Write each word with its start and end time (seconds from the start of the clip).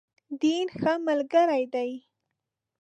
دین، 0.41 0.67
ښه 0.79 0.93
ملګری 1.07 1.63
دی. 1.73 1.91